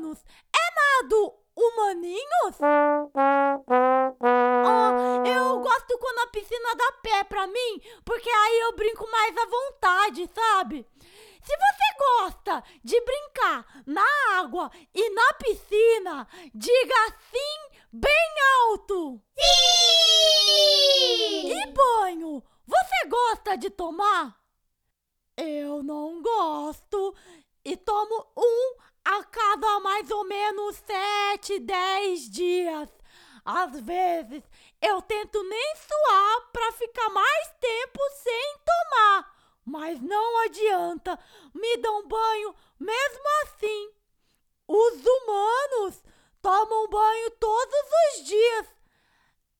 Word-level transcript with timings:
humanos 0.00 0.24
é 0.52 0.74
nado 0.74 1.34
humaninhos? 1.54 2.56
Ó, 4.64 5.26
eu 5.26 5.60
gosto 5.60 5.98
quando 5.98 6.18
a 6.20 6.26
piscina 6.28 6.74
dá 6.74 6.92
pé 7.02 7.24
pra 7.24 7.46
mim, 7.46 7.82
porque 8.04 8.30
aí 8.30 8.60
eu 8.60 8.74
brinco 8.74 9.06
mais 9.10 9.36
à 9.36 9.46
vontade, 9.46 10.30
sabe? 10.34 10.86
Se 11.42 11.56
você 11.56 11.94
gosta 11.98 12.64
de 12.82 13.00
brincar 13.00 13.82
na 13.86 14.04
água 14.38 14.70
e 14.94 15.10
na 15.10 15.32
piscina, 15.34 16.26
diga 16.54 17.16
sim 17.30 17.78
bem 17.92 18.34
alto. 18.68 19.20
Sim! 19.38 20.60
E 21.52 21.66
banho? 21.72 22.42
Você 22.66 23.06
gosta 23.08 23.56
de 23.56 23.70
tomar? 23.70 24.38
Eu 25.36 25.82
não 25.82 26.22
gosto 26.22 27.14
e 27.64 27.76
tomo 27.76 28.32
um 28.36 28.76
a 29.04 29.24
cada 29.24 29.80
mais 29.80 30.10
ou 30.10 30.24
menos 30.24 30.76
sete, 30.76 31.58
dez 31.60 32.30
dias. 32.30 32.88
Às 33.44 33.80
vezes 33.80 34.42
eu 34.80 35.00
tento 35.02 35.42
nem 35.42 35.74
suar 35.76 36.50
para 36.52 36.72
ficar 36.72 37.08
mais 37.10 37.48
tempo 37.58 37.98
sem 38.22 38.56
tomar, 38.64 39.36
mas 39.64 40.00
não 40.00 40.44
adianta, 40.44 41.18
me 41.54 41.76
dão 41.78 42.06
banho 42.06 42.54
mesmo 42.78 43.24
assim. 43.42 43.90
Os 44.66 45.04
humanos 45.04 46.02
tomam 46.40 46.88
banho 46.88 47.30
todos 47.32 47.74
os 48.08 48.24
dias. 48.24 48.66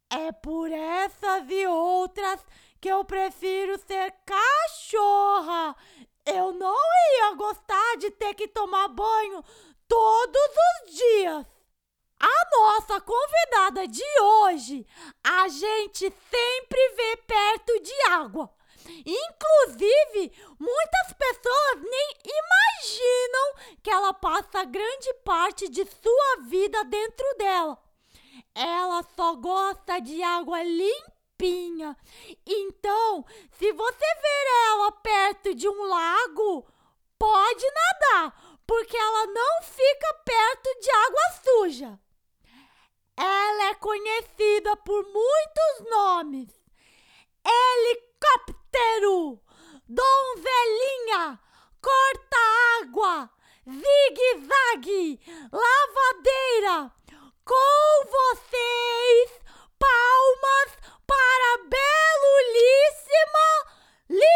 É 0.08 0.32
por 0.32 0.70
essas 0.70 1.48
e 1.50 1.66
outras 1.66 2.44
que 2.80 2.88
eu 2.88 3.04
prefiro 3.04 3.78
ser 3.78 4.14
cachorra. 4.24 5.76
Eu 6.32 6.52
não 6.52 6.76
ia 7.18 7.34
gostar 7.34 7.96
de 7.98 8.10
ter 8.12 8.34
que 8.34 8.46
tomar 8.46 8.88
banho 8.88 9.44
todos 9.88 10.50
os 10.86 10.94
dias. 10.94 11.46
A 12.20 12.56
nossa 12.56 13.00
convidada 13.00 13.88
de 13.88 14.04
hoje, 14.20 14.86
a 15.24 15.48
gente 15.48 16.12
sempre 16.30 16.88
vê 16.94 17.16
perto 17.26 17.80
de 17.80 18.02
água. 18.10 18.50
Inclusive, 18.86 20.32
muitas 20.58 21.12
pessoas 21.18 21.82
nem 21.82 22.16
imaginam 22.24 23.54
que 23.82 23.90
ela 23.90 24.12
passa 24.12 24.64
grande 24.64 25.12
parte 25.24 25.68
de 25.68 25.84
sua 25.84 26.42
vida 26.42 26.84
dentro 26.84 27.26
dela. 27.38 27.78
Ela 28.54 29.02
só 29.16 29.34
gosta 29.34 29.98
de 29.98 30.22
água 30.22 30.62
Então, 32.46 33.24
se 33.52 33.72
você 33.72 34.14
ver 34.22 34.46
ela 34.68 34.92
perto 34.92 35.54
de 35.54 35.68
um 35.68 35.82
lago, 35.84 36.66
pode 37.18 37.66
nadar, 37.70 38.60
porque 38.66 38.96
ela 38.96 39.26
não 39.26 39.62
fica 39.62 40.14
perto 40.24 40.80
de 40.80 40.90
água 40.90 41.22
suja. 41.44 42.00
Ela 43.16 43.70
é 43.70 43.74
conhecida 43.74 44.76
por 44.76 45.02
muitos 45.04 45.90
nomes 45.90 46.60
donzelinha, 49.90 51.38
corta-água, 51.82 53.28
zigue-zague, 53.66 55.20
lavadeira. 55.50 56.92
Com 57.44 58.04
vocês, 58.06 59.40
palmas 59.78 60.78
para 61.06 61.54
a 61.54 61.58
belulíssima 61.74 63.48
Libélula! 64.08 64.30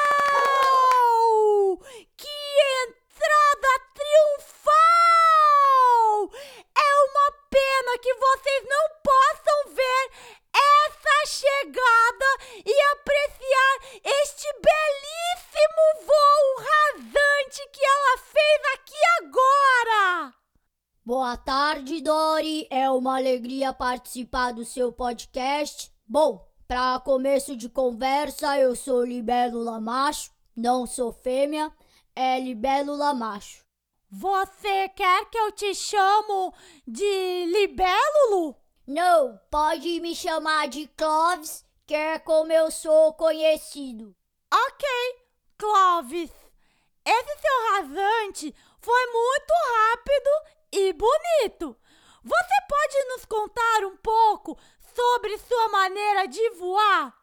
Uau! 0.00 1.78
Que 2.16 2.38
entrada 2.84 3.72
triunfal! 3.94 4.70
É 6.74 6.90
uma 7.04 7.28
pena 7.50 7.98
que 7.98 8.14
vocês 8.14 8.64
não 8.66 8.88
possam 9.02 9.74
ver 9.74 10.10
essa 10.52 11.26
chegada 11.70 12.26
e 12.66 12.82
apreciar 12.92 13.78
este 14.04 14.46
belíssimo 14.60 16.06
voo 16.06 16.64
rasante 16.66 17.68
que 17.72 17.84
ela 17.84 18.18
fez 18.18 18.60
aqui 18.74 18.96
agora! 19.20 20.34
Boa 21.04 21.36
tarde, 21.36 22.00
Dori. 22.00 22.66
É 22.70 22.90
uma 22.90 23.16
alegria 23.16 23.72
participar 23.72 24.52
do 24.52 24.64
seu 24.64 24.92
podcast. 24.92 25.92
Bom, 26.06 26.44
para 26.66 27.00
começo 27.00 27.56
de 27.56 27.68
conversa, 27.68 28.58
eu 28.58 28.74
sou 28.74 29.04
libélula 29.04 29.80
macho, 29.80 30.30
não 30.56 30.86
sou 30.86 31.12
fêmea, 31.12 31.72
é 32.14 32.38
libélula 32.38 33.14
macho. 33.14 33.64
Você 34.10 34.88
quer 34.88 35.30
que 35.30 35.38
eu 35.38 35.52
te 35.52 35.72
chamo 35.74 36.52
de 36.86 37.46
libélulo? 37.46 38.56
Não, 38.92 39.40
pode 39.48 40.00
me 40.00 40.16
chamar 40.16 40.66
de 40.66 40.88
Clovis, 40.96 41.64
que 41.86 41.94
é 41.94 42.18
como 42.18 42.52
eu 42.52 42.72
sou 42.72 43.14
conhecido. 43.14 44.16
Ok, 44.52 44.88
Clovis. 45.56 46.32
Esse 47.04 47.38
seu 47.40 47.70
rasante 47.70 48.52
foi 48.80 49.06
muito 49.12 49.52
rápido 49.76 50.30
e 50.72 50.92
bonito. 50.92 51.76
Você 52.24 52.54
pode 52.68 53.04
nos 53.10 53.24
contar 53.26 53.84
um 53.84 53.96
pouco 53.98 54.58
sobre 54.92 55.38
sua 55.38 55.68
maneira 55.68 56.26
de 56.26 56.50
voar? 56.50 57.16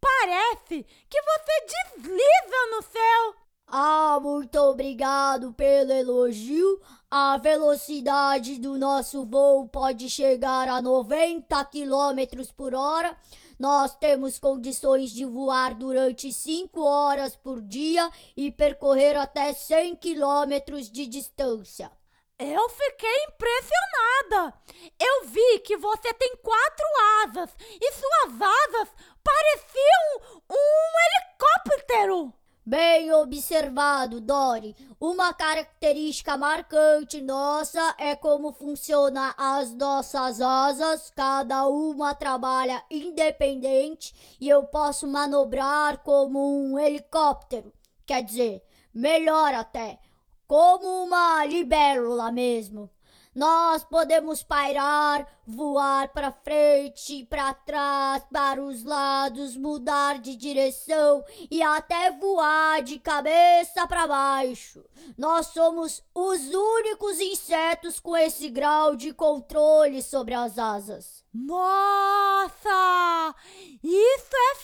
Parece 0.00 0.84
que 0.84 1.20
você 1.20 1.66
desliza 1.66 2.66
no 2.70 2.80
céu. 2.80 3.34
Ah, 3.72 4.18
muito 4.20 4.58
obrigado 4.58 5.52
pelo 5.52 5.92
elogio. 5.92 6.80
A 7.08 7.36
velocidade 7.36 8.58
do 8.58 8.76
nosso 8.76 9.24
voo 9.24 9.68
pode 9.68 10.10
chegar 10.10 10.68
a 10.68 10.82
90 10.82 11.64
km 11.66 12.52
por 12.56 12.74
hora. 12.74 13.16
Nós 13.56 13.94
temos 13.94 14.40
condições 14.40 15.12
de 15.12 15.24
voar 15.24 15.74
durante 15.74 16.32
5 16.32 16.82
horas 16.82 17.36
por 17.36 17.62
dia 17.62 18.10
e 18.36 18.50
percorrer 18.50 19.16
até 19.16 19.52
100 19.52 19.94
km 19.96 20.80
de 20.90 21.06
distância. 21.06 21.92
Eu 22.40 22.68
fiquei 22.70 23.24
impressionada. 23.28 24.58
Eu 24.98 25.26
vi 25.28 25.60
que 25.60 25.76
você 25.76 26.12
tem 26.14 26.34
quatro 26.38 26.86
asas 27.24 27.50
e 27.80 27.92
suas 27.92 28.40
asas 28.40 28.88
pareciam 29.22 30.42
um 30.50 30.92
helicóptero. 31.04 32.39
Bem 32.64 33.10
observado, 33.12 34.20
Dory. 34.20 34.76
Uma 35.00 35.32
característica 35.32 36.36
marcante 36.36 37.20
nossa 37.20 37.94
é 37.96 38.14
como 38.14 38.52
funciona 38.52 39.34
as 39.36 39.72
nossas 39.74 40.42
asas. 40.42 41.10
Cada 41.16 41.66
uma 41.66 42.14
trabalha 42.14 42.84
independente 42.90 44.14
e 44.38 44.48
eu 44.48 44.62
posso 44.64 45.06
manobrar 45.06 46.02
como 46.02 46.38
um 46.38 46.78
helicóptero. 46.78 47.72
Quer 48.04 48.22
dizer, 48.22 48.62
melhor 48.92 49.54
até, 49.54 49.98
como 50.46 51.04
uma 51.04 51.44
libélula 51.46 52.30
mesmo. 52.30 52.90
Nós 53.34 53.84
podemos 53.84 54.42
pairar, 54.42 55.24
voar 55.46 56.08
para 56.08 56.32
frente, 56.32 57.24
para 57.26 57.54
trás, 57.54 58.24
para 58.32 58.60
os 58.60 58.82
lados, 58.82 59.56
mudar 59.56 60.18
de 60.18 60.34
direção 60.34 61.24
e 61.48 61.62
até 61.62 62.10
voar 62.10 62.82
de 62.82 62.98
cabeça 62.98 63.86
para 63.86 64.08
baixo. 64.08 64.84
Nós 65.16 65.46
somos 65.48 66.02
os 66.12 66.40
únicos 66.52 67.20
insetos 67.20 68.00
com 68.00 68.16
esse 68.16 68.48
grau 68.48 68.96
de 68.96 69.12
controle 69.12 70.02
sobre 70.02 70.34
as 70.34 70.58
asas. 70.58 71.24
Nossa! 71.32 73.34
Isso 73.80 74.34
é 74.34 74.54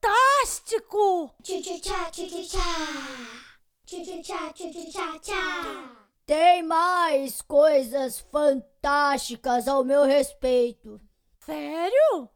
fantástico! 0.00 1.34
Tchu-tchu-tchá, 1.42 2.10
tchu-tchu-tchá. 2.10 2.58
Tchu-tchu-tchá, 3.86 4.52
tchu-tchu-tchá-tchá. 4.54 5.97
Tem 6.28 6.62
mais 6.62 7.40
coisas 7.40 8.20
fantásticas 8.20 9.66
ao 9.66 9.82
meu 9.82 10.04
respeito. 10.04 11.00
Sério? 11.40 12.28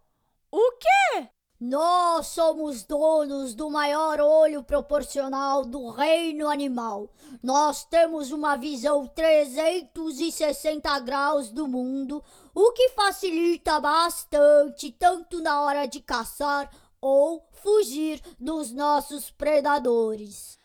O 0.51 0.73
quê? 0.79 1.29
Nós 1.61 2.29
somos 2.29 2.85
donos 2.85 3.55
do 3.55 3.69
maior 3.69 4.19
olho 4.19 4.65
proporcional 4.65 5.67
do 5.67 5.91
reino 5.91 6.49
animal. 6.49 7.11
Nós 7.43 7.85
temos 7.85 8.33
uma 8.33 8.57
visão 8.57 9.07
360 9.07 10.99
graus 11.01 11.51
do 11.51 11.69
mundo, 11.69 12.25
o 12.55 12.73
que 12.73 12.89
facilita 12.89 13.79
bastante 13.79 14.91
tanto 14.91 15.43
na 15.43 15.61
hora 15.61 15.85
de 15.85 16.01
caçar 16.01 16.71
ou 16.99 17.47
fugir 17.63 18.23
dos 18.41 18.73
nossos 18.73 19.31
predadores. 19.31 20.62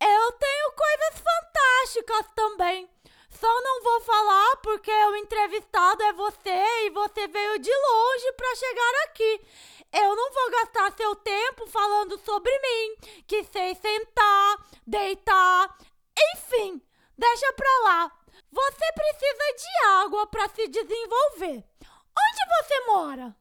Eu 0.00 0.32
tenho 0.32 0.72
coisas 0.72 1.22
fantásticas 1.22 2.32
também. 2.34 2.88
Só 3.30 3.60
não 3.62 3.82
vou 3.82 4.00
falar 4.00 4.56
porque 4.62 4.90
o 4.90 5.16
entrevistado 5.16 6.02
é 6.02 6.12
você 6.12 6.86
e 6.86 6.90
você 6.90 7.26
veio 7.26 7.58
de 7.58 7.70
longe 7.70 8.32
para 8.32 8.56
chegar 8.56 9.04
aqui. 9.04 9.46
Eu 9.92 10.16
não 10.16 10.32
vou 10.32 10.50
gastar 10.50 10.92
seu 10.96 11.14
tempo 11.16 11.66
falando 11.66 12.18
sobre 12.18 12.50
mim, 12.58 13.22
que 13.26 13.44
sei 13.44 13.74
sentar, 13.74 14.66
deitar, 14.86 15.76
enfim, 16.34 16.80
deixa 17.16 17.52
pra 17.52 17.78
lá. 17.84 18.12
Você 18.50 18.92
precisa 18.92 19.52
de 19.56 19.86
água 19.88 20.26
para 20.26 20.48
se 20.48 20.68
desenvolver. 20.68 21.64
Onde 22.16 22.62
você 22.62 22.86
mora? 22.86 23.36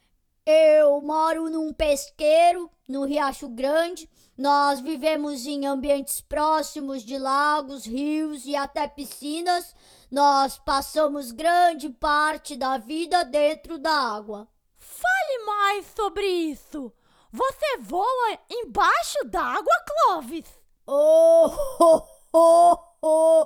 Eu 0.45 0.99
moro 1.01 1.49
num 1.49 1.71
pesqueiro 1.71 2.69
no 2.87 3.05
Riacho 3.05 3.47
Grande. 3.47 4.09
Nós 4.37 4.79
vivemos 4.79 5.45
em 5.45 5.67
ambientes 5.67 6.19
próximos 6.19 7.03
de 7.03 7.19
lagos, 7.19 7.85
rios 7.85 8.45
e 8.45 8.55
até 8.55 8.87
piscinas. 8.87 9.75
Nós 10.09 10.57
passamos 10.57 11.31
grande 11.31 11.89
parte 11.89 12.55
da 12.55 12.77
vida 12.79 13.23
dentro 13.23 13.77
da 13.77 13.91
água. 13.91 14.47
Fale 14.77 15.45
mais 15.45 15.85
sobre 15.95 16.25
isso. 16.25 16.91
Você 17.31 17.77
voa 17.79 18.39
embaixo 18.49 19.23
d'água, 19.25 19.73
Clovis? 19.87 20.45
Oh, 20.87 21.51
oh, 21.79 22.03
oh, 22.33 22.77
oh. 23.01 23.45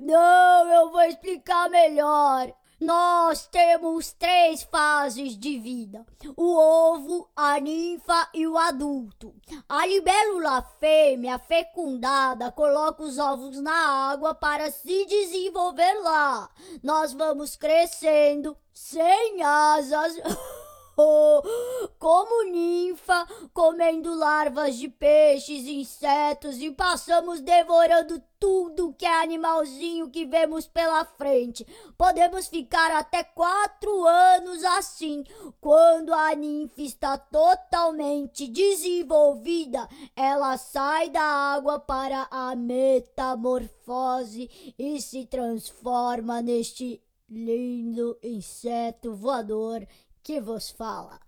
Não, 0.00 0.68
eu 0.68 0.90
vou 0.90 1.02
explicar 1.02 1.70
melhor. 1.70 2.52
Nós 2.78 3.46
temos 3.46 4.12
três 4.12 4.62
fases 4.62 5.36
de 5.36 5.58
vida: 5.58 6.04
o 6.36 6.54
ovo, 6.54 7.28
a 7.34 7.58
ninfa 7.58 8.28
e 8.34 8.46
o 8.46 8.58
adulto. 8.58 9.34
A 9.68 9.86
libélula 9.86 10.62
fêmea 10.78 11.38
fecundada 11.38 12.52
coloca 12.52 13.02
os 13.02 13.18
ovos 13.18 13.60
na 13.60 14.10
água 14.10 14.34
para 14.34 14.70
se 14.70 15.06
desenvolver 15.06 15.94
lá. 16.02 16.50
Nós 16.82 17.14
vamos 17.14 17.56
crescendo 17.56 18.56
sem 18.72 19.42
asas. 19.42 20.14
como 21.98 22.44
ninfa, 22.44 23.26
comendo 23.52 24.14
larvas 24.14 24.76
de 24.76 24.88
peixes, 24.88 25.66
insetos 25.66 26.58
e 26.58 26.70
passamos 26.70 27.40
devorando 27.40 28.22
tudo 28.38 28.94
que 28.94 29.04
é 29.04 29.22
animalzinho 29.22 30.10
que 30.10 30.24
vemos 30.24 30.66
pela 30.66 31.04
frente. 31.04 31.66
Podemos 31.98 32.48
ficar 32.48 32.90
até 32.92 33.22
quatro 33.24 34.06
anos 34.06 34.64
assim. 34.64 35.22
Quando 35.60 36.14
a 36.14 36.34
ninfa 36.34 36.80
está 36.80 37.18
totalmente 37.18 38.46
desenvolvida, 38.46 39.86
ela 40.14 40.56
sai 40.56 41.10
da 41.10 41.22
água 41.22 41.78
para 41.78 42.26
a 42.30 42.56
metamorfose 42.56 44.48
e 44.78 45.00
se 45.00 45.26
transforma 45.26 46.40
neste 46.40 47.02
lindo 47.28 48.16
inseto 48.22 49.12
voador 49.12 49.84
que 50.26 50.40
vos 50.40 50.70
fala. 50.70 51.20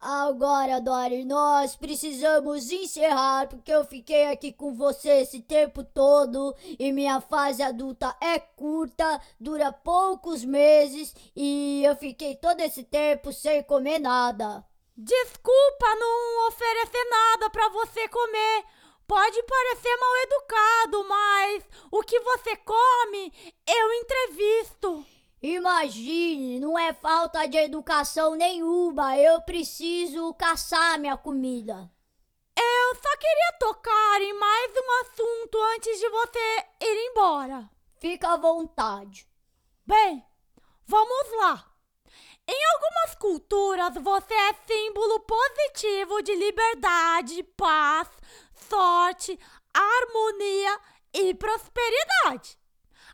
Agora, 0.00 0.80
Dory, 0.80 1.24
nós 1.24 1.74
precisamos 1.74 2.70
encerrar 2.70 3.48
porque 3.48 3.72
eu 3.72 3.84
fiquei 3.84 4.26
aqui 4.26 4.52
com 4.52 4.72
você 4.72 5.22
esse 5.22 5.40
tempo 5.42 5.82
todo 5.82 6.54
e 6.78 6.92
minha 6.92 7.20
fase 7.20 7.60
adulta 7.60 8.16
é 8.20 8.38
curta, 8.38 9.20
dura 9.38 9.72
poucos 9.72 10.44
meses 10.44 11.12
e 11.34 11.82
eu 11.84 11.96
fiquei 11.96 12.36
todo 12.36 12.60
esse 12.60 12.84
tempo 12.84 13.32
sem 13.32 13.64
comer 13.64 13.98
nada. 13.98 14.64
Desculpa 14.96 15.96
não 15.98 16.46
oferecer 16.46 17.04
nada 17.10 17.50
para 17.50 17.68
você 17.70 18.08
comer. 18.08 18.64
Pode 19.08 19.42
parecer 19.42 19.96
mal 19.96 20.16
educado, 20.22 21.08
mas 21.08 21.64
o 21.90 22.00
que 22.04 22.20
você 22.20 22.56
come 22.58 23.32
eu 23.66 23.92
entrevisto. 23.94 25.19
Imagine, 25.42 26.60
não 26.60 26.78
é 26.78 26.92
falta 26.92 27.46
de 27.48 27.56
educação 27.56 28.34
nenhuma. 28.34 29.16
Eu 29.16 29.40
preciso 29.40 30.34
caçar 30.34 30.98
minha 30.98 31.16
comida. 31.16 31.90
Eu 32.54 32.94
só 32.96 33.16
queria 33.16 33.52
tocar 33.58 34.20
em 34.20 34.34
mais 34.34 34.72
um 34.76 35.00
assunto 35.00 35.58
antes 35.74 35.98
de 35.98 36.10
você 36.10 36.66
ir 36.82 37.10
embora. 37.10 37.70
Fica 37.98 38.34
à 38.34 38.36
vontade. 38.36 39.26
Bem, 39.86 40.22
vamos 40.86 41.36
lá. 41.38 41.66
Em 42.46 42.64
algumas 42.74 43.14
culturas, 43.14 43.94
você 43.94 44.34
é 44.34 44.52
símbolo 44.66 45.20
positivo 45.20 46.20
de 46.20 46.34
liberdade, 46.34 47.42
paz, 47.56 48.08
sorte, 48.68 49.38
harmonia 49.72 50.80
e 51.14 51.32
prosperidade. 51.32 52.59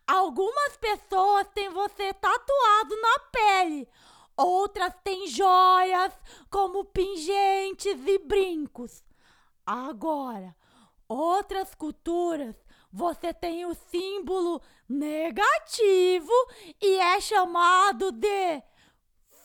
Algumas 0.06 0.76
pessoas 0.76 1.48
têm 1.54 1.68
você 1.68 2.14
tatuado 2.14 3.00
na 3.00 3.18
pele, 3.32 3.88
outras 4.36 4.94
têm 5.02 5.26
joias, 5.26 6.12
como 6.48 6.84
pingentes 6.84 8.00
e 8.06 8.18
brincos. 8.18 9.02
Agora, 9.66 10.54
outras 11.08 11.74
culturas 11.74 12.54
você 12.92 13.34
tem 13.34 13.66
o 13.66 13.74
símbolo 13.74 14.62
negativo 14.88 16.32
e 16.80 16.98
é 16.98 17.20
chamado 17.20 18.12
de 18.12 18.62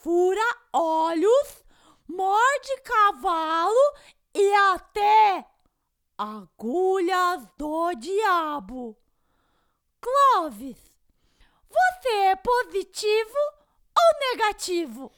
fura-olhos, 0.02 1.64
morde 2.08 2.82
cavalo 2.84 3.96
e 4.34 4.54
até 4.54 5.46
agulhas 6.18 7.48
do 7.58 7.94
diabo. 7.96 8.98
Clovis, 10.02 10.78
você 11.70 12.10
é 12.10 12.36
positivo 12.36 13.38
ou 13.96 14.32
negativo? 14.32 15.12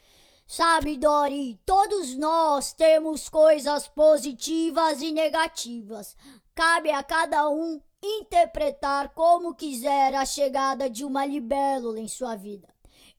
Sabe, 0.46 0.98
Dory, 0.98 1.58
todos 1.66 2.16
nós 2.16 2.74
temos 2.74 3.30
coisas 3.30 3.88
positivas 3.88 5.02
e 5.02 5.12
negativas. 5.12 6.18
Cabe 6.54 6.92
a 6.92 7.02
cada 7.02 7.50
um 7.50 7.82
interpretar 8.04 9.14
como 9.14 9.56
quiser 9.56 10.14
a 10.14 10.26
chegada 10.26 10.90
de 10.90 11.06
uma 11.06 11.26
libélula 11.26 12.00
em 12.00 12.08
sua 12.08 12.36
vida. 12.36 12.73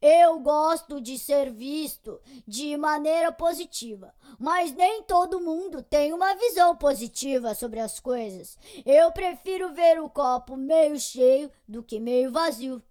Eu 0.07 0.39
gosto 0.39 1.01
de 1.01 1.19
ser 1.19 1.51
visto 1.51 2.21
de 2.47 2.77
maneira 2.77 3.33
positiva, 3.33 4.15
mas 4.39 4.71
nem 4.75 5.03
todo 5.05 5.41
mundo 5.41 5.83
tem 5.83 6.13
uma 6.13 6.35
visão 6.35 6.77
positiva 6.77 7.55
sobre 7.55 7.81
as 7.81 7.99
coisas. 7.99 8.59
Eu 8.85 9.11
prefiro 9.13 9.73
ver 9.73 9.99
o 10.03 10.11
copo 10.11 10.59
meio 10.59 11.01
cheio 11.01 11.51
do 11.67 11.83
que 11.83 11.99
meio 11.99 12.31
vazio. 12.31 12.83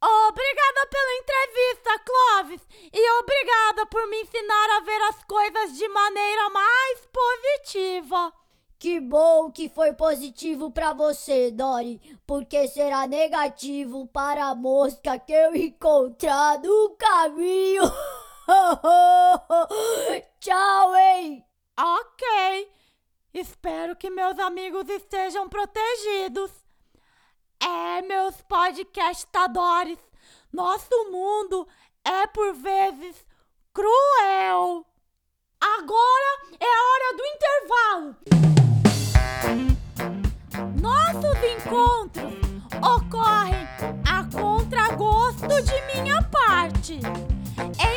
Obrigada 0.00 0.86
pela 0.90 1.18
entrevista, 1.18 1.98
Clovis, 2.06 2.62
e 2.94 3.10
obrigada 3.20 3.84
por 3.84 4.08
me 4.08 4.22
ensinar 4.22 4.76
a 4.78 4.80
ver 4.80 5.02
as 5.02 5.22
coisas 5.24 5.76
de 5.76 5.86
maneira 5.86 6.48
mais 6.48 7.00
positiva. 7.12 8.32
Que 8.78 9.00
bom 9.00 9.50
que 9.50 9.68
foi 9.68 9.92
positivo 9.92 10.70
para 10.70 10.92
você, 10.92 11.50
Dory, 11.50 12.00
porque 12.24 12.68
será 12.68 13.08
negativo 13.08 14.06
para 14.06 14.46
a 14.46 14.54
mosca 14.54 15.18
que 15.18 15.32
eu 15.32 15.56
encontrar 15.56 16.60
no 16.60 16.90
caminho. 16.90 17.82
Tchau, 20.38 20.94
hein? 20.94 21.44
Ok. 21.76 22.72
Espero 23.34 23.96
que 23.96 24.10
meus 24.10 24.38
amigos 24.38 24.88
estejam 24.88 25.48
protegidos. 25.48 26.52
É, 27.58 28.00
meus 28.02 28.40
podcastadores, 28.42 29.98
nosso 30.52 31.10
mundo 31.10 31.66
é 32.04 32.28
por 32.28 32.54
vezes 32.54 33.26
cruel. 33.72 34.86
Agora 35.60 36.38
é 36.60 36.66
a 36.66 36.84
hora 36.88 37.16
do 37.16 37.24
intervalo. 37.34 38.14
Nossos 40.80 41.36
encontros 41.56 42.32
ocorrem 42.76 43.66
a 44.08 44.22
contragosto 44.32 45.60
de 45.62 45.80
minha 45.92 46.22
parte. 46.22 47.00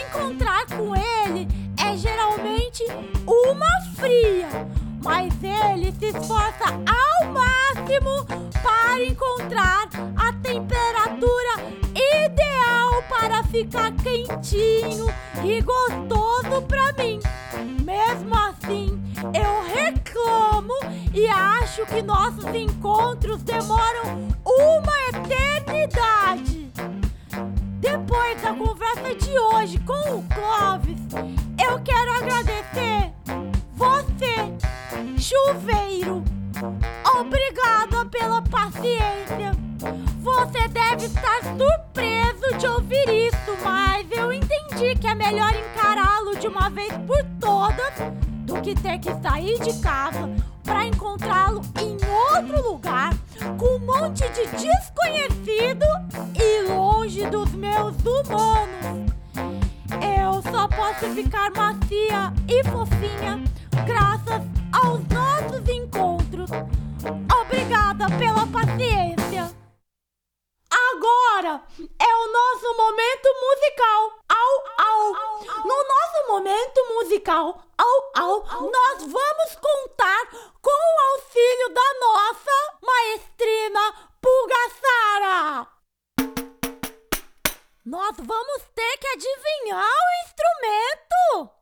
Encontrar 0.02 0.66
com 0.76 0.96
ele 0.96 1.48
é 1.80 1.96
geralmente 1.96 2.84
uma 3.28 3.82
fria, 3.96 4.50
mas 5.04 5.32
ele 5.44 5.92
se 5.92 6.08
esforça 6.08 6.66
ao 6.66 7.28
máximo 7.32 8.26
para 8.64 9.04
encontrar 9.04 9.88
a 10.18 10.34
temperatura 10.42 11.61
ficar 13.52 13.92
quentinho 13.98 15.08
e 15.44 15.62
gostoso 15.62 16.62
para 16.68 16.94
mim. 16.94 17.20
Mesmo 17.84 18.34
assim, 18.34 19.00
eu 19.34 19.76
reclamo 19.76 20.74
e 21.14 21.28
acho 21.28 21.86
que 21.86 22.02
nossos 22.02 22.46
encontros 22.56 23.44
demoram 23.44 24.30
uma 24.46 25.10
eternidade. 25.10 26.72
Depois 27.82 28.42
da 28.42 28.54
conversa 28.54 29.16
de 29.16 29.38
hoje 29.38 29.78
com 29.80 30.16
o 30.16 30.24
Clóvis, 30.24 31.02
eu 31.70 31.80
quero 31.82 32.12
agradecer 32.14 33.12
você, 33.74 34.36
chuveiro. 35.18 36.24
Obrigada 37.20 38.06
pela 38.06 38.42
paciência. 38.44 39.51
Você 40.42 40.68
deve 40.70 41.06
estar 41.06 41.40
surpreso 41.56 42.58
de 42.58 42.66
ouvir 42.66 43.28
isso, 43.28 43.56
mas 43.64 44.08
eu 44.12 44.34
entendi 44.34 44.96
que 45.00 45.06
é 45.06 45.14
melhor 45.14 45.54
encará-lo 45.54 46.36
de 46.36 46.48
uma 46.48 46.68
vez 46.68 46.92
por 47.06 47.24
todas 47.40 47.94
do 48.44 48.60
que 48.60 48.74
ter 48.74 48.98
que 48.98 49.14
sair 49.22 49.60
de 49.60 49.72
casa 49.82 50.28
para 50.64 50.88
encontrá-lo 50.88 51.62
em 51.80 51.96
outro 52.34 52.72
lugar 52.72 53.14
com 53.60 53.76
um 53.76 53.80
monte 53.86 54.28
de 54.30 54.48
desconhecido 54.48 55.86
e 56.34 56.68
longe 56.68 57.24
dos 57.28 57.52
meus 57.52 57.96
humanos. 58.04 59.14
Eu 60.02 60.42
só 60.52 60.68
posso 60.68 61.06
ficar 61.14 61.52
macia 61.52 62.34
e 62.48 62.64
fofinha 62.64 63.44
graças 63.86 64.42
aos 64.72 65.02
nossos 65.08 65.70
encontros. 65.70 66.50
Obrigada 67.30 68.08
pela 68.18 68.48
paciência. 68.48 69.61
Agora 71.02 71.64
é 71.80 72.16
o 72.16 72.32
nosso 72.32 72.78
momento 72.78 73.28
musical. 73.42 74.20
Au, 74.30 74.64
au. 74.78 75.14
No 75.66 75.84
nosso 75.88 76.28
momento 76.28 76.94
musical, 76.94 77.64
au, 77.76 78.12
au, 78.16 78.46
nós 78.70 79.12
vamos 79.12 79.56
contar 79.60 80.30
com 80.62 80.70
o 80.70 81.00
auxílio 81.14 81.70
da 81.70 81.94
nossa 82.02 82.52
maestrina 82.84 84.10
Pulgaçara. 84.22 85.68
Nós 87.84 88.16
vamos 88.20 88.62
ter 88.76 88.98
que 89.00 89.08
adivinhar 89.08 89.84
o 89.84 90.28
instrumento. 90.28 91.61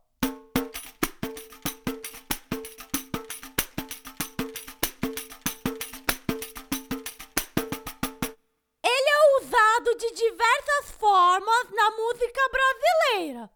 Formas 11.40 11.72
na 11.72 11.92
música 11.92 12.42
brasileira, 12.52 13.50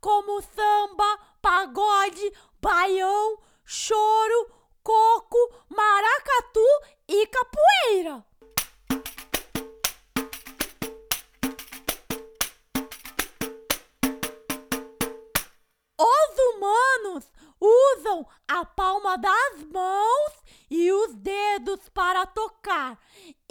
como 0.00 0.42
samba, 0.42 1.18
pagode, 1.40 2.32
baião, 2.60 3.38
choro, 3.64 4.50
coco, 4.82 5.38
maracatu 5.68 6.66
e 7.08 7.26
capoeira. 7.26 8.24
Os 15.98 16.38
humanos 16.38 17.24
usam 17.60 18.26
a 18.48 18.64
palma 18.66 19.16
das 19.16 19.62
mãos 19.72 20.32
e 20.70 20.92
os 20.92 21.14
dedos 21.14 21.88
para 21.90 22.26
tocar 22.26 22.98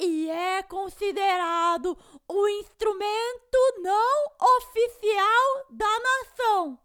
e 0.02 0.30
é 0.30 0.64
considerado 0.64 1.96
o 2.28 2.48
instrumento 2.48 3.58
não 3.82 4.32
oficial 4.58 5.66
da 5.70 6.00
nação. 6.00 6.80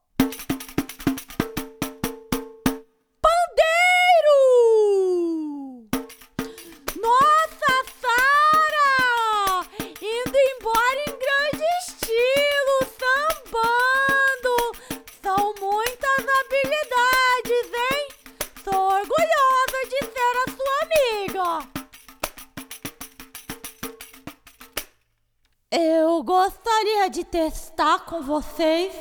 Com 28.06 28.22
vocês 28.22 28.94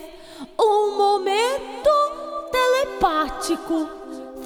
um 0.59 0.97
momento 0.97 1.89
telepático. 2.51 3.87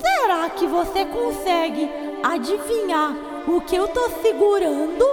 Será 0.02 0.50
que 0.50 0.68
você 0.68 1.06
consegue 1.06 1.90
adivinhar 2.22 3.16
o 3.48 3.62
que 3.62 3.78
eu 3.78 3.88
tô 3.88 4.10
segurando? 4.22 5.06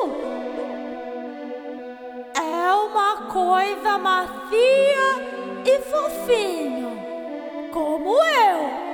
É 2.35 2.75
uma 2.75 3.29
coisa 3.29 3.97
macia 3.99 5.23
e 5.65 5.79
fofinha, 5.81 6.91
como 7.73 8.21
eu. 8.21 8.87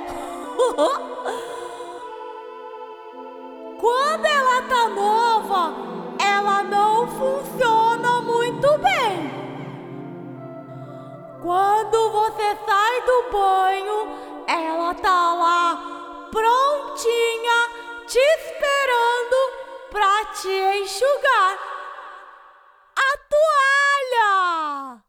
Quando 3.81 4.25
ela 4.25 4.61
tá 4.61 4.87
nova, 4.89 5.73
ela 6.19 6.61
não 6.63 7.07
funciona 7.07 7.52
você 12.13 12.55
sai 12.63 13.01
do 13.01 13.23
banho, 13.31 14.45
ela 14.47 14.93
tá 14.93 15.33
lá 15.33 16.29
prontinha, 16.29 18.05
te 18.05 18.19
esperando 18.19 19.35
pra 19.89 20.25
te 20.25 20.47
enxugar. 20.77 21.57
A 22.95 23.17
toalha! 23.33 25.03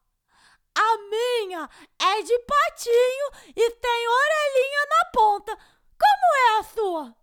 A 0.76 0.96
minha 1.10 1.68
é 2.00 2.22
de 2.22 2.38
patinho 2.38 3.26
e 3.54 3.70
tem 3.70 4.08
orelhinha 4.08 4.86
na 4.88 5.04
ponta. 5.12 5.58
Como 6.00 6.36
é 6.36 6.58
a 6.58 6.62
sua? 6.62 7.14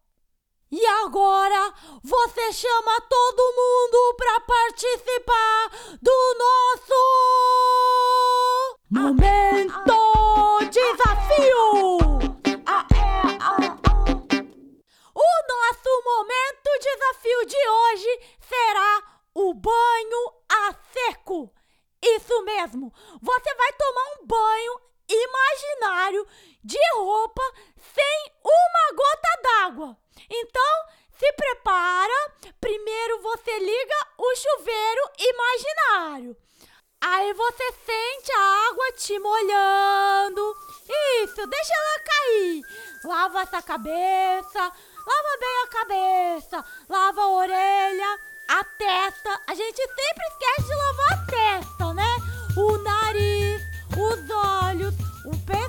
E 0.71 0.85
agora 0.85 1.73
você 2.03 2.53
chama 2.53 3.01
todo 3.09 3.53
mundo 3.55 4.15
para 4.15 4.41
participar 4.41 5.69
do 6.00 6.35
nosso 6.38 7.41
momento 8.91 10.69
desafio. 10.69 11.98
Ah, 12.65 12.86
é, 12.93 13.38
ah, 13.39 13.62
ah. 13.63 14.12
O 15.15 15.29
nosso 15.48 16.03
momento 16.03 16.69
desafio 16.81 17.45
de 17.45 17.69
hoje 17.69 18.19
será 18.41 19.01
o 19.33 19.53
banho 19.53 20.33
a 20.50 20.74
seco. 20.91 21.53
Isso 22.03 22.43
mesmo, 22.43 22.91
você 23.21 23.55
vai 23.55 23.74
tomar 23.74 24.03
um 24.19 24.27
banho 24.27 24.81
imaginário 25.07 26.27
de 26.62 26.79
roupa 26.95 27.41
sem 27.95 28.33
uma 28.43 28.95
gota 28.95 29.41
d'água. 29.43 29.98
Então, 30.29 30.86
se 31.17 31.31
prepara. 31.33 32.31
Primeiro 32.60 33.21
você 33.21 33.57
liga 33.57 34.07
o 34.17 34.36
chuveiro 34.36 35.01
imaginário. 35.17 36.38
Aí 37.03 37.34
você 37.34 37.74
sente 37.84 38.31
a 38.31 38.70
água 38.70 38.91
te 38.93 39.17
molhando. 39.17 40.55
Isso, 41.24 41.48
deixa 41.48 41.74
ela 41.74 42.00
cair. 42.05 42.62
Lava 43.03 43.41
essa 43.41 43.62
cabeça, 43.62 44.60
lava 44.60 45.38
bem 45.39 45.63
a 45.63 45.67
cabeça, 45.67 46.65
lava 46.88 47.22
a 47.22 47.29
orelha, 47.29 48.20
a 48.48 48.63
testa. 48.63 49.41
A 49.48 49.55
gente 49.55 49.77
sempre 49.77 50.27
esquece 50.27 50.67
de 50.67 50.75
lavar 50.75 51.13
a 51.13 51.25
testa, 51.25 51.93
né? 51.93 52.17
O 52.55 52.77
nariz, 52.77 53.62
os 53.98 54.29
olhos, 54.29 54.93
o 55.25 55.31
pescoço, 55.46 55.61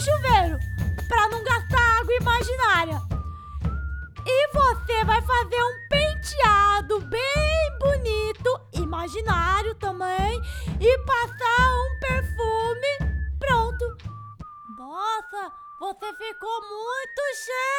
chuveiro 0.00 0.58
para 1.08 1.28
não 1.28 1.42
gastar 1.42 2.00
água 2.00 2.14
imaginária. 2.14 3.02
E 4.26 4.48
você 4.48 5.04
vai 5.04 5.22
fazer 5.22 5.62
um 5.62 5.88
penteado 5.88 7.00
bem 7.02 7.78
bonito, 7.78 8.60
imaginário 8.72 9.74
também, 9.76 10.40
e 10.80 10.98
passar 11.04 11.74
um 11.74 12.00
perfume. 12.00 13.38
Pronto. 13.38 13.96
Nossa, 14.78 15.52
você 15.80 16.12
ficou 16.14 16.60
muito 16.60 17.22
cheiro. 17.34 17.76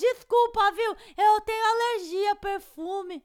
Desculpa, 0.00 0.72
viu? 0.72 0.96
Eu 1.16 1.40
tenho 1.42 1.64
alergia 1.66 2.32
a 2.32 2.36
perfume. 2.36 3.22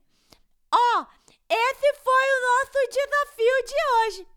Ó, 0.73 0.77
oh, 0.77 1.05
esse 1.49 1.93
foi 2.03 2.25
o 2.33 2.41
nosso 2.41 2.89
desafio 2.89 3.63
de 3.65 3.75
hoje. 3.93 4.27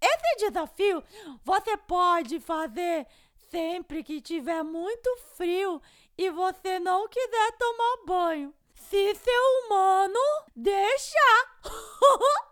Esse 0.00 0.46
desafio 0.46 1.02
você 1.44 1.76
pode 1.76 2.40
fazer 2.40 3.06
sempre 3.50 4.02
que 4.04 4.20
tiver 4.20 4.62
muito 4.62 5.16
frio 5.36 5.82
e 6.16 6.30
você 6.30 6.78
não 6.78 7.08
quiser 7.08 7.52
tomar 7.52 7.96
banho. 8.06 8.54
Se 8.74 9.14
seu 9.14 9.42
humano 9.64 10.20
deixar. 10.54 11.60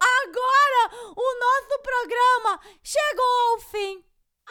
Agora 0.00 0.90
o 1.14 1.38
nosso 1.38 1.78
programa 1.82 2.60
chegou 2.82 3.52
ao 3.52 3.60
fim. 3.60 4.04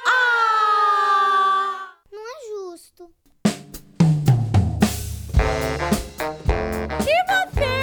Ah! 0.06 1.96
Não 2.12 2.22
é 2.22 2.48
justo. 2.48 3.14
Se 7.04 7.16
você 7.28 7.75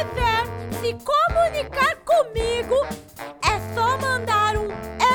quiser 0.00 0.48
se 0.80 0.96
comunicar 1.04 1.92
comigo, 2.06 2.74
é 3.42 3.60
só 3.74 3.98
mandar 3.98 4.56
um 4.56 4.68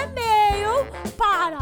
e-mail 0.03 0.85
para 1.17 1.57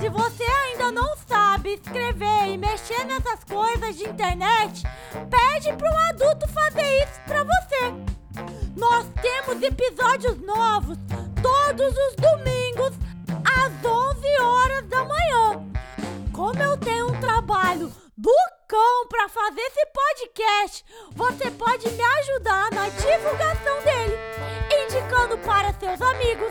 Se 0.00 0.08
você 0.08 0.44
ainda 0.44 0.90
não 0.92 1.14
sabe 1.28 1.74
escrever 1.74 2.46
e 2.46 2.56
mexer 2.56 3.04
nessas 3.04 3.44
coisas 3.44 3.94
de 3.96 4.08
internet, 4.08 4.84
pede 5.28 5.74
para 5.76 5.92
um 5.92 5.98
adulto 6.08 6.48
fazer 6.48 7.04
isso 7.04 7.20
para 7.26 7.44
você. 7.44 7.92
Nós 8.76 9.04
temos 9.20 9.62
episódios 9.62 10.40
novos 10.40 10.96
todos 11.42 11.94
os 11.94 12.14
domingos 12.16 12.92
às 13.44 13.72
11 13.84 13.84
horas 13.84 13.84
da 13.84 13.84
manhã. 13.84 14.17
Como 16.48 16.62
eu 16.62 16.78
tenho 16.78 17.08
um 17.08 17.20
trabalho 17.20 17.92
do 18.16 18.32
cão 18.66 19.06
para 19.06 19.28
fazer 19.28 19.60
esse 19.60 19.86
podcast, 19.92 20.84
você 21.14 21.50
pode 21.50 21.90
me 21.90 22.02
ajudar 22.02 22.70
na 22.70 22.88
divulgação 22.88 23.82
dele, 23.82 24.16
indicando 24.82 25.36
para 25.44 25.74
seus 25.74 26.00
amigos, 26.00 26.50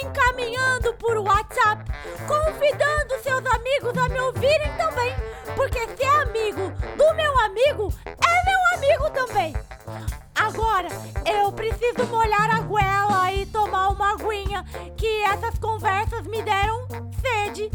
encaminhando 0.00 0.94
por 0.94 1.18
WhatsApp, 1.18 1.90
convidando 2.28 3.18
seus 3.20 3.44
amigos 3.44 3.98
a 3.98 4.08
me 4.10 4.20
ouvirem 4.20 4.76
também, 4.76 5.12
porque 5.56 5.88
ser 5.96 6.06
amigo 6.20 6.70
do 6.96 7.14
meu 7.14 7.36
amigo 7.40 7.92
é 8.06 8.44
meu 8.44 8.78
amigo 8.78 9.10
também. 9.10 9.56
Agora 10.36 10.86
eu 11.26 11.50
preciso 11.50 12.06
molhar 12.06 12.48
a 12.48 12.60
goela 12.60 13.32
e 13.32 13.44
tomar 13.46 13.88
uma 13.88 14.12
aguinha, 14.12 14.64
que 14.96 15.24
essas 15.24 15.58
conversas 15.58 16.28
me 16.28 16.40
deram 16.42 16.86
sede. 17.20 17.72